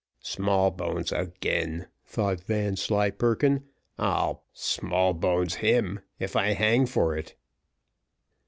"Smallbones 0.23 1.11
again," 1.11 1.85
thought 2.07 2.41
Vanslyperken. 2.45 3.65
"I'll 3.99 4.45
Smallbones 4.51 5.57
him, 5.57 5.99
if 6.17 6.35
I 6.35 6.53
hang 6.53 6.87
for 6.87 7.15
it." 7.15 7.35